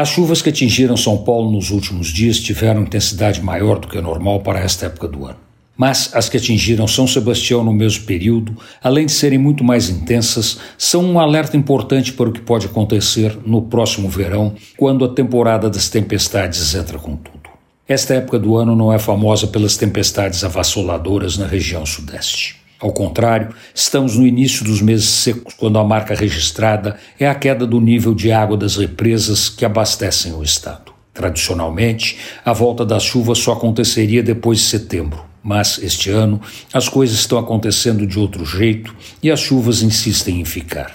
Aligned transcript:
As 0.00 0.08
chuvas 0.08 0.40
que 0.40 0.48
atingiram 0.48 0.96
São 0.96 1.18
Paulo 1.18 1.50
nos 1.50 1.70
últimos 1.70 2.06
dias 2.06 2.40
tiveram 2.40 2.80
intensidade 2.80 3.42
maior 3.42 3.78
do 3.78 3.86
que 3.86 3.98
o 3.98 4.02
normal 4.02 4.40
para 4.40 4.58
esta 4.58 4.86
época 4.86 5.06
do 5.06 5.26
ano. 5.26 5.36
Mas 5.76 6.10
as 6.14 6.26
que 6.26 6.38
atingiram 6.38 6.88
São 6.88 7.06
Sebastião 7.06 7.62
no 7.62 7.70
mesmo 7.70 8.06
período, 8.06 8.56
além 8.82 9.04
de 9.04 9.12
serem 9.12 9.38
muito 9.38 9.62
mais 9.62 9.90
intensas, 9.90 10.56
são 10.78 11.04
um 11.04 11.20
alerta 11.20 11.54
importante 11.54 12.14
para 12.14 12.30
o 12.30 12.32
que 12.32 12.40
pode 12.40 12.64
acontecer 12.64 13.36
no 13.44 13.60
próximo 13.60 14.08
verão, 14.08 14.54
quando 14.78 15.04
a 15.04 15.08
temporada 15.10 15.68
das 15.68 15.90
tempestades 15.90 16.74
entra 16.74 16.98
com 16.98 17.14
tudo. 17.14 17.50
Esta 17.86 18.14
época 18.14 18.38
do 18.38 18.56
ano 18.56 18.74
não 18.74 18.90
é 18.90 18.98
famosa 18.98 19.48
pelas 19.48 19.76
tempestades 19.76 20.42
avassaladoras 20.42 21.36
na 21.36 21.46
região 21.46 21.84
sudeste. 21.84 22.59
Ao 22.80 22.90
contrário, 22.92 23.54
estamos 23.74 24.16
no 24.16 24.26
início 24.26 24.64
dos 24.64 24.80
meses 24.80 25.06
secos, 25.06 25.52
quando 25.52 25.78
a 25.78 25.84
marca 25.84 26.14
registrada 26.14 26.96
é 27.18 27.28
a 27.28 27.34
queda 27.34 27.66
do 27.66 27.78
nível 27.78 28.14
de 28.14 28.32
água 28.32 28.56
das 28.56 28.76
represas 28.76 29.50
que 29.50 29.66
abastecem 29.66 30.32
o 30.32 30.42
estado. 30.42 30.90
Tradicionalmente, 31.12 32.16
a 32.42 32.54
volta 32.54 32.86
das 32.86 33.02
chuvas 33.02 33.36
só 33.36 33.52
aconteceria 33.52 34.22
depois 34.22 34.60
de 34.60 34.64
setembro, 34.64 35.22
mas 35.42 35.78
este 35.82 36.08
ano 36.08 36.40
as 36.72 36.88
coisas 36.88 37.18
estão 37.18 37.38
acontecendo 37.38 38.06
de 38.06 38.18
outro 38.18 38.46
jeito 38.46 38.96
e 39.22 39.30
as 39.30 39.40
chuvas 39.40 39.82
insistem 39.82 40.40
em 40.40 40.44
ficar. 40.46 40.94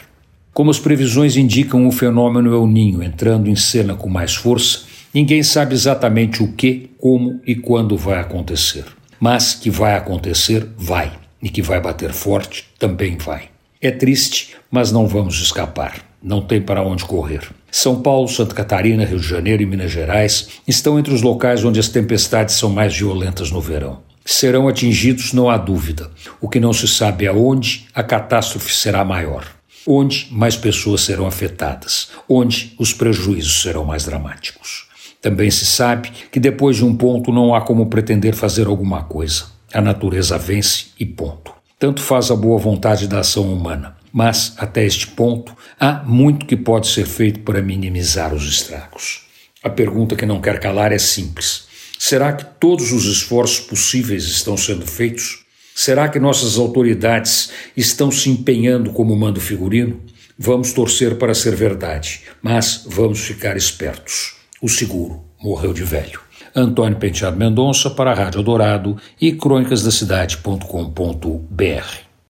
Como 0.52 0.71
as 0.71 0.79
previsões 0.79 1.38
indicam 1.38 1.85
o 1.85 1.91
fenômeno 1.91 2.52
El 2.52 2.65
Ninho 2.65 3.04
entrando 3.04 3.48
em 3.48 3.55
cena 3.55 3.93
com 3.93 4.09
mais 4.09 4.34
força, 4.34 4.85
ninguém 5.13 5.43
sabe 5.43 5.76
exatamente 5.76 6.41
o 6.41 6.54
que, 6.54 6.90
como 6.98 7.40
e 7.45 7.54
quando 7.54 7.95
vai 7.95 8.20
acontecer. 8.20 8.85
Mas 9.20 9.54
que 9.54 9.70
vai 9.70 9.95
acontecer, 9.95 10.67
vai 10.77 11.12
e 11.45 11.49
que 11.49 11.62
vai 11.62 11.80
bater 11.80 12.12
forte, 12.12 12.67
também 12.80 13.17
vai. 13.17 13.49
É 13.80 13.91
triste, 13.91 14.55
mas 14.72 14.91
não 14.91 15.05
vamos 15.05 15.40
escapar. 15.40 16.04
Não 16.20 16.41
tem 16.41 16.59
para 16.59 16.81
onde 16.81 17.05
correr. 17.05 17.48
São 17.70 18.02
Paulo, 18.02 18.27
Santa 18.27 18.55
Catarina, 18.55 19.05
Rio 19.05 19.20
de 19.20 19.27
Janeiro 19.27 19.62
e 19.62 19.66
Minas 19.68 19.91
Gerais 19.91 20.48
estão 20.68 20.98
entre 20.98 21.13
os 21.13 21.21
locais 21.21 21.63
onde 21.63 21.80
as 21.80 21.88
tempestades 21.88 22.55
são 22.55 22.71
mais 22.71 22.98
violentas 22.98 23.51
no 23.51 23.62
verão. 23.62 23.99
Serão 24.26 24.68
atingidos, 24.68 25.34
não 25.34 25.48
há 25.48 25.55
dúvida. 25.55 26.10
O 26.41 26.49
que 26.49 26.60
não 26.60 26.73
se 26.73 26.88
sabe 26.88 27.27
é 27.27 27.32
onde 27.32 27.85
a 27.93 28.01
catástrofe 28.01 28.73
será 28.73 29.05
maior, 29.05 29.46
onde 29.85 30.27
mais 30.32 30.55
pessoas 30.55 31.01
serão 31.01 31.27
afetadas, 31.27 32.10
onde 32.27 32.73
os 32.79 32.91
prejuízos 32.91 33.62
serão 33.62 33.85
mais 33.85 34.04
dramáticos. 34.04 34.88
Também 35.21 35.51
se 35.51 35.68
sabe 35.68 36.12
que 36.32 36.40
depois 36.40 36.77
de 36.77 36.85
um 36.85 36.96
ponto 36.96 37.32
não 37.32 37.54
há 37.54 37.62
como 37.62 37.85
pretender 37.85 38.34
fazer 38.34 38.66
alguma 38.66 39.04
coisa. 39.04 39.54
A 39.76 39.81
natureza 39.81 40.37
vence 40.37 40.85
e 40.98 41.05
ponto. 41.05 41.51
Tanto 41.77 42.01
faz 42.01 42.31
a 42.31 42.35
boa 42.37 42.57
vontade 42.57 43.09
da 43.09 43.20
ação 43.20 43.51
humana, 43.51 43.98
mas 44.09 44.54
até 44.55 44.85
este 44.85 45.05
ponto 45.05 45.54
há 45.77 46.01
muito 46.05 46.45
que 46.45 46.55
pode 46.55 46.87
ser 46.87 47.05
feito 47.05 47.41
para 47.41 47.62
minimizar 47.62 48.34
os 48.34 48.48
estragos. 48.48 49.26
A 49.62 49.70
pergunta 49.70 50.15
que 50.15 50.26
não 50.26 50.40
quer 50.40 50.62
calar 50.62 50.93
é 50.93 50.98
simples: 50.98 51.65
será 51.99 52.32
que 52.32 52.45
todos 52.57 52.93
os 52.93 53.04
esforços 53.04 53.59
possíveis 53.59 54.23
estão 54.23 54.55
sendo 54.55 54.87
feitos? 54.87 55.43
Será 55.76 56.07
que 56.07 56.21
nossas 56.21 56.57
autoridades 56.57 57.51
estão 57.76 58.10
se 58.10 58.29
empenhando 58.29 58.93
como 58.93 59.13
manda 59.13 59.39
o 59.39 59.41
figurino? 59.41 59.99
Vamos 60.39 60.71
torcer 60.71 61.17
para 61.17 61.34
ser 61.34 61.54
verdade, 61.54 62.21
mas 62.41 62.85
vamos 62.87 63.20
ficar 63.20 63.57
espertos. 63.57 64.35
O 64.62 64.69
seguro 64.69 65.25
morreu 65.46 65.72
de 65.72 65.84
velho. 65.84 66.19
Antônio 66.56 66.97
Penteado 66.97 67.38
Mendonça 67.38 67.91
para 67.91 68.12
a 68.12 68.16
Rádio 68.16 68.41
Dourado 68.41 68.97
e 69.22 69.31
crônicasdacidade.com.br. 69.31 72.15